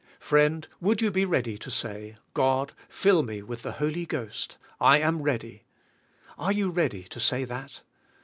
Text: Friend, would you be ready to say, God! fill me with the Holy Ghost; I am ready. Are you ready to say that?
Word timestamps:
Friend, 0.19 0.67
would 0.79 0.99
you 0.99 1.11
be 1.11 1.25
ready 1.25 1.59
to 1.59 1.69
say, 1.69 2.17
God! 2.33 2.71
fill 2.89 3.21
me 3.21 3.43
with 3.43 3.61
the 3.61 3.73
Holy 3.73 4.07
Ghost; 4.07 4.57
I 4.79 4.97
am 4.97 5.21
ready. 5.21 5.61
Are 6.39 6.51
you 6.51 6.71
ready 6.71 7.03
to 7.03 7.19
say 7.19 7.45
that? 7.45 7.81